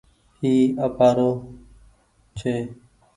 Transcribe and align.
اي 0.41 0.53
آپ 0.85 0.95
آرو 1.07 1.29
ڇي 2.37 2.55